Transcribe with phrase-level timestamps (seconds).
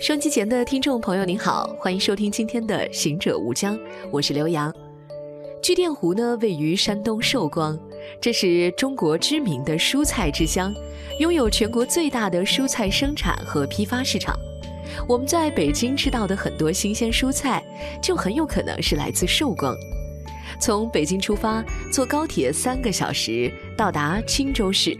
[0.00, 3.76] 收机前的听众朋友您好，欢迎收听今天的《行者无疆》，
[4.10, 4.74] 我是刘洋。
[5.62, 7.78] 巨淀湖呢，位于山东寿光，
[8.18, 10.74] 这是中国知名的蔬菜之乡，
[11.18, 14.34] 拥有全国最大的蔬菜生产和批发市场。
[15.06, 17.62] 我们在北京吃到的很多新鲜蔬菜，
[18.02, 19.76] 就很有可能是来自寿光。
[20.58, 21.62] 从北京出发，
[21.92, 24.96] 坐高铁三个小时到达青州市，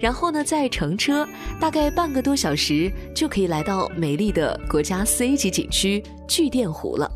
[0.00, 1.26] 然后呢再乘车，
[1.60, 7.10] 大概半个多小时就可以来到美丽的国家四 A 级景区巨淀湖了。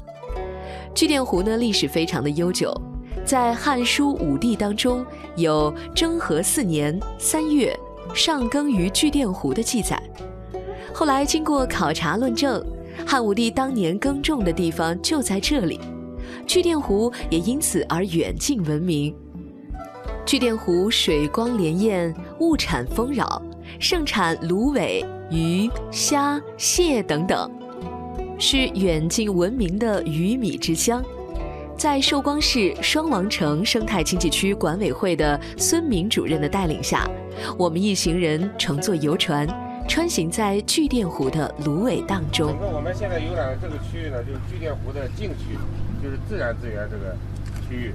[0.95, 2.73] 巨淀湖呢历史非常的悠久，
[3.25, 5.05] 在《汉书·武帝》当中
[5.37, 7.75] 有征和四年三月
[8.15, 10.03] 上耕于巨淀湖的记载。
[10.93, 12.63] 后来经过考察论证，
[13.07, 15.81] 汉武帝当年耕种的地方就在这里，
[16.47, 19.15] 巨淀湖也因此而远近闻名。
[20.25, 23.43] 巨淀湖水光潋滟，物产丰饶，
[23.81, 27.51] 盛产芦苇、鱼、虾、蟹等等。
[28.39, 31.05] 是远近闻名的鱼米之乡，
[31.77, 37.05] 在寿光市双王城生态经济区管委会的孙明主任的带领下，
[37.59, 39.47] 我们一行人乘坐游船，
[39.89, 42.49] 穿行在巨淀湖的芦苇荡中。
[42.49, 45.59] 整个我们现在游览的这个区域呢，就是巨淀湖的禁区，
[46.03, 47.17] 就是自然资源这个
[47.69, 47.93] 区域。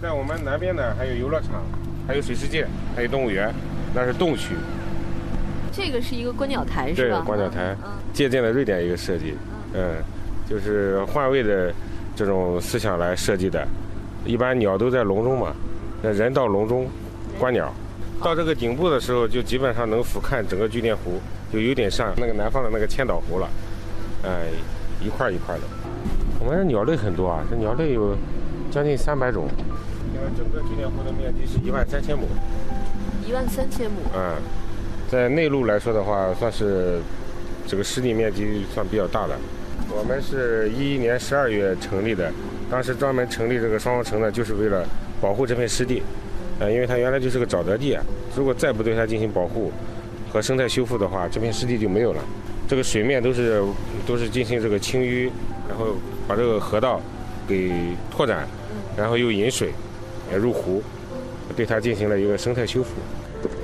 [0.00, 1.60] 在我们南边呢，还有游乐场，
[2.06, 3.52] 还有水世界，还有动物园，
[3.92, 4.54] 那是洞区。
[5.72, 7.18] 这个是一个观鸟台，是吧？
[7.18, 7.76] 对，观鸟台，
[8.12, 9.34] 借鉴了瑞典一个设计。
[9.74, 9.96] 嗯，
[10.48, 11.74] 就是换位的
[12.14, 13.66] 这种思想来设计的。
[14.24, 15.52] 一般鸟都在笼中嘛，
[16.00, 16.86] 那人到笼中
[17.36, 17.74] 观鸟。
[18.22, 21.20] 到这个顶部的时候，就基本上能俯瞰整个巨淀湖，
[21.52, 23.48] 就有点像那个南方的那个千岛湖了。
[24.22, 24.46] 哎，
[25.04, 25.62] 一块一块的。
[26.38, 28.16] 我们这鸟类很多啊，这鸟类有
[28.70, 29.48] 将近三百种。
[30.14, 32.26] 因为整个巨淀湖的面积是一万三千亩。
[33.26, 33.96] 一万三千亩。
[34.14, 34.36] 嗯，
[35.10, 37.00] 在内陆来说的话，算是
[37.66, 39.34] 这个湿地面积算比较大的。
[39.90, 42.30] 我们是一一年十二月成立的，
[42.70, 44.84] 当时专门成立这个双王城呢，就是为了
[45.20, 46.02] 保护这片湿地，
[46.58, 48.02] 呃，因为它原来就是个沼泽地啊，
[48.36, 49.72] 如果再不对它进行保护
[50.30, 52.22] 和生态修复的话，这片湿地就没有了。
[52.68, 53.62] 这个水面都是
[54.06, 55.30] 都是进行这个清淤，
[55.68, 57.00] 然后把这个河道
[57.46, 57.72] 给
[58.10, 58.46] 拓展，
[58.94, 59.72] 然后又引水
[60.36, 60.82] 入湖，
[61.56, 62.90] 对它进行了一个生态修复。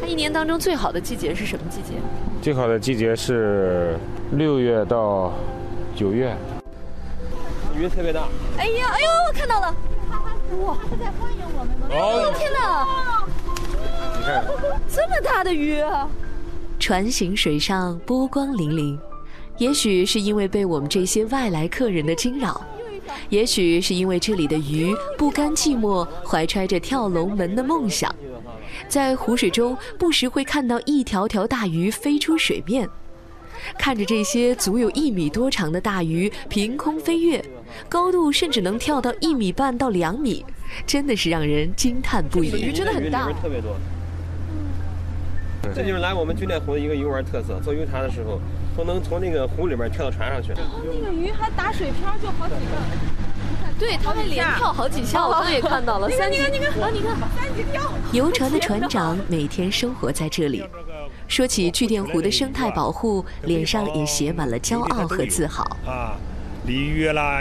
[0.00, 1.98] 它一年当中最好的季节是什么季节？
[2.40, 3.98] 最好的季节是
[4.32, 5.32] 六月到。
[5.96, 6.36] 九月，
[7.78, 8.26] 鱼特别大。
[8.58, 9.76] 哎呀，哎呦，我看到了！
[10.66, 11.72] 哇，他在欢迎我们。
[11.88, 12.84] 哦，天哪！
[14.18, 14.44] 你看，
[14.88, 15.80] 这么大的鱼！
[16.80, 18.98] 船行水上，波光粼粼。
[19.58, 22.60] 也许是因为被我们这些外来客人的惊扰，
[23.28, 28.14] 也许是因为这里的鱼不甘寂寞，怀揣着跳龙门的梦想，
[28.88, 32.88] 在湖水中不时会看到一条条大鱼飞出水面。
[33.78, 37.42] 看着这些足有一米多长的大鱼凭空飞跃，
[37.88, 40.44] 高度甚至能跳到一米半到两米，
[40.86, 42.50] 真的是让人惊叹不已。
[42.60, 43.76] 鱼真的很大，特别多。
[45.74, 48.38] 这就是来我们巨淀湖的一个游玩特色，坐游船的时候
[48.76, 50.52] 都能从那个湖里面跳到船上去。
[50.54, 52.60] 那个鱼还打水漂，就好几个。
[53.76, 56.08] 对他们连跳好几下，我刚也看到了。
[56.08, 57.90] 你看，你看，你看，你看，三级跳。
[58.12, 60.64] 游船的船长每天生活在这里。
[61.26, 65.64] 说起巨淀湖的生态保护，脸上也写满了骄傲和自豪。
[65.84, 66.16] 啊，
[66.66, 67.40] 鲤鱼啦、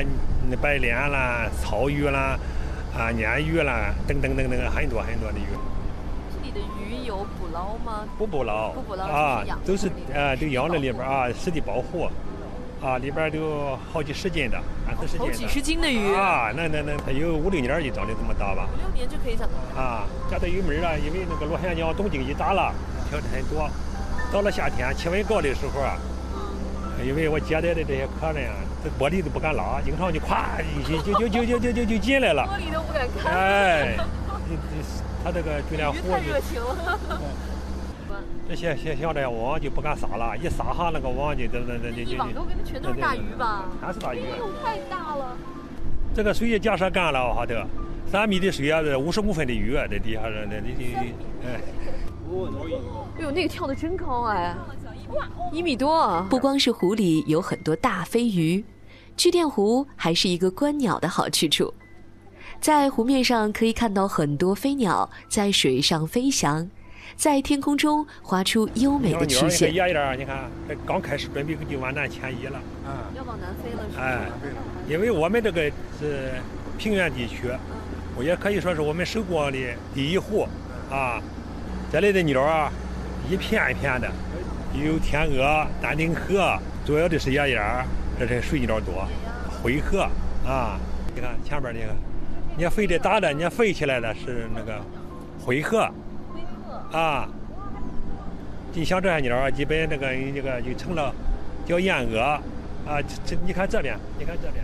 [0.59, 2.39] 白鲢啦、草鱼啦、
[2.97, 5.45] 啊鲶鱼啦，等等等等很多很多的鱼。
[7.53, 8.03] 捞吗？
[8.17, 12.09] 不捕捞，不捕捞啊，都是呃，都养在里边啊，实地保护，
[12.81, 18.67] 啊，里边都好几十斤的，啊，好几十斤的鱼啊，那那那它有五六年就长得这么大吧？
[18.73, 19.47] 五六年就可以长
[19.77, 22.73] 啊，家的有门啊，因为那个螺旋桨动静一大了，
[23.09, 23.69] 调的很多，
[24.31, 25.95] 到了夏天气温高的时候啊。
[27.05, 33.29] 因为我接待的这些客人啊，这玻璃都不敢拉，经常就咵，就就就就就就就进来了，玻璃都不敢开。
[33.29, 33.97] 哎。
[35.23, 36.99] 他这个就连湖太热情了。
[38.47, 43.65] 这些些像这网就不敢撒了，一撒哈那个网就就就就一网都跟全都是大鱼吧？
[43.81, 44.21] 全是大鱼。
[44.63, 45.37] 太大了。
[46.13, 47.53] 这个水假设干了哈头，
[48.11, 50.83] 三米的水啊，这五十公分的鱼啊在底下这这这
[51.47, 51.59] 哎。
[53.15, 54.55] 哎呦，那个跳的真高哎，
[55.51, 56.25] 一米多。
[56.31, 58.65] 不光是湖里有很多大飞鱼，
[59.15, 61.71] 巨电湖还是一个观鸟的好去处。
[62.63, 66.65] 在湖面上可以看到很多飞鸟在水上飞翔，
[67.17, 69.73] 在天空中划出优美的曲线。
[69.73, 70.49] 远一点，你看，
[70.85, 72.57] 刚开始准备就往南迁移了。
[72.85, 74.01] 啊，要往南飞了是吧？
[74.01, 74.17] 哎，
[74.87, 75.69] 因为我们这个
[75.99, 76.35] 是
[76.77, 77.51] 平原地区，
[78.15, 79.59] 我也可以说是我们寿光的
[79.93, 80.47] 第一湖，
[80.89, 81.21] 啊。
[81.91, 82.71] 这里的鸟啊，
[83.29, 84.09] 一片一片的，
[84.73, 87.85] 有天鹅、丹顶鹤，主要的是野鸭，
[88.17, 89.05] 这是水鸟多。
[89.61, 90.07] 灰鹤
[90.47, 90.79] 啊，
[91.13, 91.93] 你看前边那个，
[92.55, 94.79] 你看飞得大的，你看飞起来的是那个
[95.43, 95.89] 灰鹤。
[96.33, 96.41] 灰
[96.91, 96.97] 鹤。
[96.97, 97.27] 啊，
[98.73, 101.13] 你像这些鸟，基本那个那个就成了
[101.65, 103.01] 叫燕鹅啊。
[103.01, 104.63] 这这你看这边，你看这边。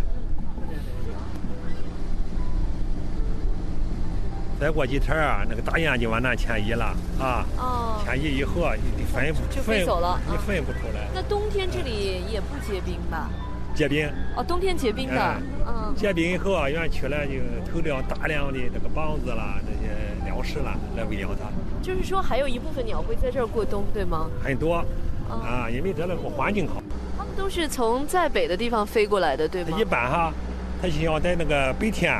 [4.60, 7.46] 再过几天啊，那个大雁就往南迁移了啊。
[7.58, 8.02] 哦。
[8.06, 11.08] 迁移以后，你分就飞走了，你分不出来。
[11.16, 13.32] 那冬天这里也不结冰吧？
[13.80, 14.06] 结冰。
[14.36, 15.36] 哦，冬天结冰的。
[15.66, 15.94] 嗯。
[15.96, 19.94] 结冰以后啊，园区呢就投了大量的这个棒子啦，这些
[20.26, 21.48] 粮食啦来喂养它。
[21.82, 24.30] 就是说，还有一部分鸟会在这儿过冬，对吗？
[24.44, 24.84] 很多。
[25.30, 26.84] 啊，因为这那个环境好。
[27.18, 29.78] 它们都是从再北的地方飞过来的，对吗？
[29.80, 30.34] 一般哈，
[30.82, 32.14] 它需要在那个白天。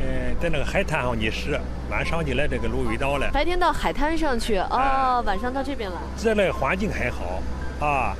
[0.00, 1.58] 嗯，在那个海滩上觅食，
[1.90, 3.30] 晚上就来这个芦苇岛了。
[3.32, 5.96] 白天到海滩上去，哦，晚上到这边来。
[6.16, 7.42] 这里环境很好，
[7.84, 8.14] 啊，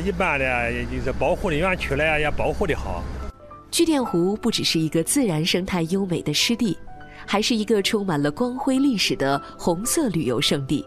[0.00, 3.02] 一般的就是保护的园区呢也保护的好。
[3.70, 6.76] 巨淀湖不只是一个自然生态优美的湿地，
[7.26, 10.84] 还是一个充满了光辉历史的红色旅游胜地。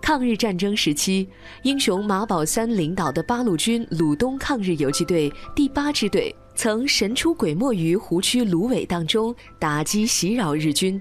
[0.00, 1.28] 抗日战争时期，
[1.62, 6.34] 英雄马宝三领导的八路军鲁东抗日游击队第八支队。
[6.54, 10.98] 曾神出鬼没于湖区芦苇荡中，打击袭扰日军，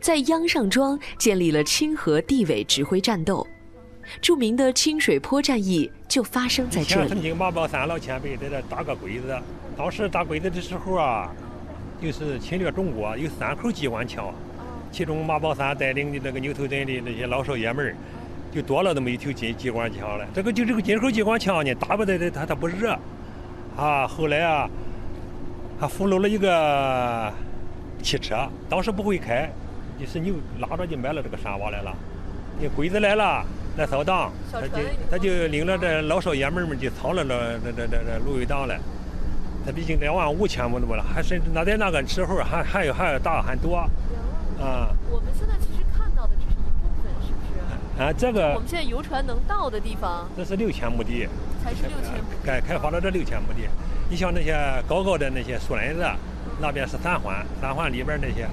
[0.00, 3.46] 在秧上庄建立了清河地委指挥战斗。
[4.20, 7.08] 著名的清水坡战役就发生在这里。
[7.08, 9.38] 曾经马宝三老前辈在这打个鬼子，
[9.76, 11.30] 当时打鬼子的时候啊，
[12.00, 14.32] 就是侵略中国，有三口机关枪，
[14.90, 17.96] 其中马宝三带领的那个牛头镇的那些老少爷们儿，
[18.52, 20.26] 就多了那么一条金机关枪了。
[20.34, 22.98] 这个就这个金口机关枪呢，打不得的它它不热。
[23.76, 24.68] 啊，后来啊，
[25.80, 27.32] 还俘虏了一个
[28.02, 29.50] 汽车，当时不会开，
[29.98, 31.94] 就是牛拉着就埋了这个山洼来了。
[32.60, 33.42] 那鬼子来了，
[33.76, 34.78] 来扫荡，他就
[35.10, 38.78] 他就领着这老少爷们们就藏了这这这这这芦苇荡了。
[39.64, 43.76] 他毕竟两万五千亩那么了，还甚至那在那个时候还还有还要大很多。
[43.76, 44.90] 啊。
[45.10, 47.38] 我们现在其实看到的只是一部分，是不
[47.96, 48.02] 是？
[48.02, 48.54] 啊，这个。
[48.54, 50.28] 我们现在游船能到的地方。
[50.36, 51.28] 这是六千亩地。
[51.62, 53.68] 才是六千亩，开开发了这六千亩地。
[54.10, 54.52] 你像那些
[54.88, 56.04] 高高的那些树林子，
[56.60, 58.48] 那边是三环，三环里边那些，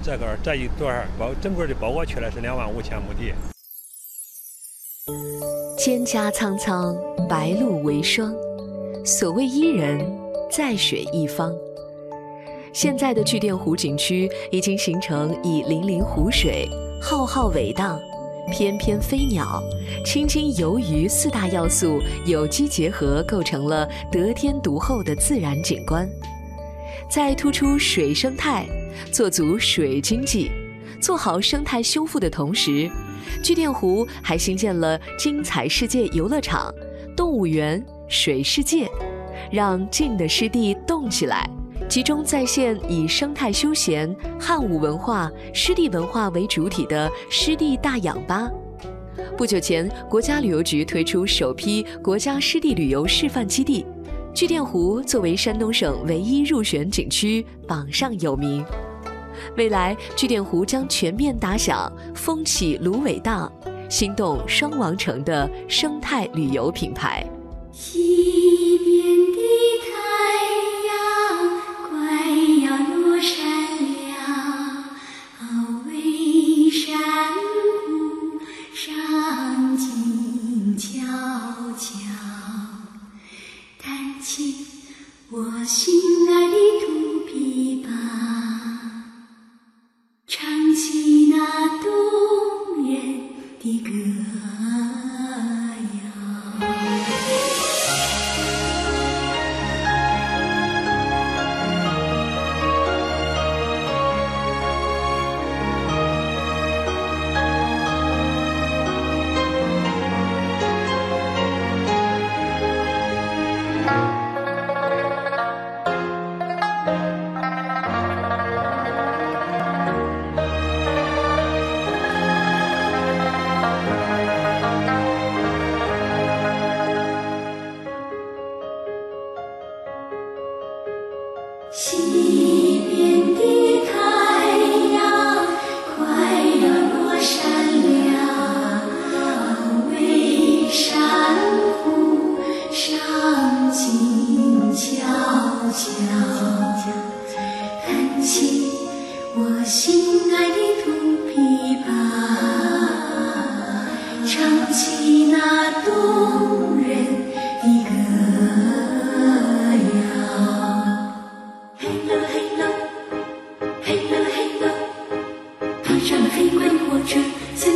[0.00, 3.34] 这个这一段包整个的包裹起来是两万五千亩地。
[5.76, 6.96] 蒹葭苍苍，
[7.28, 8.34] 白露为霜。
[9.04, 10.00] 所谓伊人，
[10.50, 11.54] 在水一方。
[12.72, 16.66] 现在的巨淀湖景区已经形成以粼粼湖水、
[17.02, 18.00] 浩浩苇荡。
[18.50, 19.62] 翩翩飞鸟、
[20.06, 26.08] 青青游鱼四大要素有机结合，构成了得天独厚的自然景观。
[27.10, 28.66] 在突出水生态、
[29.12, 30.50] 做足水经济、
[31.04, 32.90] 做好生态修复的同时，
[33.42, 36.72] 巨淀湖还新建了精彩世界游乐场、
[37.14, 38.88] 动物园、水世界，
[39.52, 41.46] 让静的湿地动起来。
[41.90, 48.50] 集中在线以生态休闲、汉武文化、湿地文化为主体的湿地大氧吧。
[49.36, 53.84] 不久前，国家旅游局推出首批国家湿地旅游示范基地，
[54.32, 58.64] 巨淀湖作为山东省唯一入选景区，榜上有名。
[59.56, 63.50] 未来，巨淀湖将全面打响风起芦苇荡、
[63.88, 67.24] 心动双王城的生态旅游品牌。
[67.72, 69.40] 西边的
[69.84, 69.92] 太
[70.88, 70.92] 阳
[71.88, 72.30] 快
[72.64, 73.53] 要落山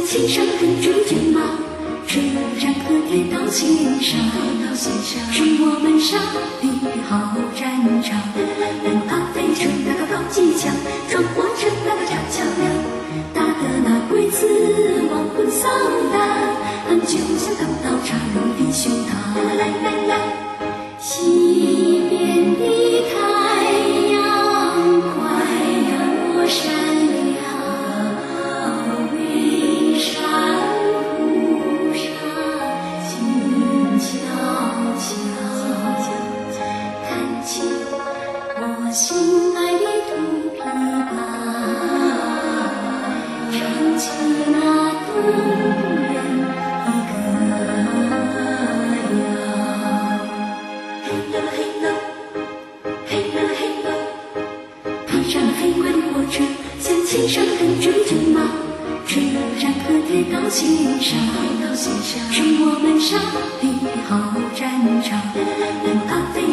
[0.09, 1.41] 青山稳住军马，
[2.07, 2.19] 车
[2.59, 4.19] 站和地到心上，
[5.31, 6.19] 是我们胜
[6.62, 8.19] 利的好战场。
[8.83, 10.73] 南岗飞水那个高机枪，
[11.11, 12.73] 装火车那个炸桥梁，
[13.35, 14.49] 打得那鬼子
[15.12, 15.71] 亡魂丧
[16.11, 19.12] 胆，就像钢刀插入敌胸膛。
[19.59, 20.12] 来来来！
[62.61, 63.19] 我们杀
[63.61, 63.69] 敌
[64.09, 65.21] 好战场。
[65.83, 66.48] 等阿飞